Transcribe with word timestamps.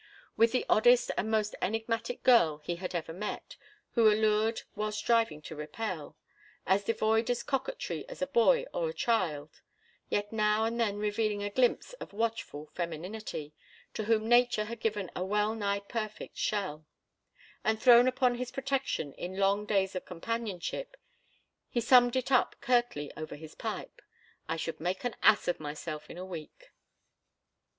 With 0.35 0.51
the 0.51 0.65
oddest 0.67 1.11
and 1.15 1.29
most 1.29 1.53
enigmatic 1.61 2.23
girl 2.23 2.57
he 2.63 2.77
had 2.77 2.95
ever 2.95 3.13
met, 3.13 3.55
who 3.91 4.11
allured 4.11 4.63
while 4.73 4.91
striving 4.91 5.43
to 5.43 5.55
repel, 5.55 6.17
as 6.65 6.83
devoid 6.83 7.29
of 7.29 7.45
coquetry 7.45 8.09
as 8.09 8.19
a 8.19 8.25
boy 8.25 8.65
or 8.73 8.89
a 8.89 8.93
child, 8.95 9.61
yet 10.09 10.33
now 10.33 10.65
and 10.65 10.79
then 10.79 10.97
revealing 10.97 11.43
a 11.43 11.51
glimpse 11.51 11.93
of 11.93 12.13
watchful 12.13 12.71
femininity, 12.73 13.53
to 13.93 14.05
whom 14.05 14.27
nature 14.27 14.65
had 14.65 14.79
given 14.79 15.11
a 15.15 15.23
wellnigh 15.23 15.81
perfect 15.81 16.35
shell; 16.35 16.87
and 17.63 17.79
thrown 17.79 18.07
upon 18.07 18.33
his 18.39 18.49
protection 18.51 19.13
in 19.13 19.37
long 19.37 19.67
days 19.67 19.95
of 19.95 20.03
companionship—he 20.05 21.79
summed 21.79 22.15
it 22.15 22.31
up 22.31 22.55
curtly 22.59 23.11
over 23.15 23.35
his 23.35 23.53
pipe. 23.53 24.01
"I 24.49 24.55
should 24.57 24.79
make 24.79 25.03
an 25.03 25.15
ass 25.21 25.47
of 25.47 25.59
myself 25.59 26.09
in 26.09 26.17
a 26.17 26.25
week." 26.25 26.71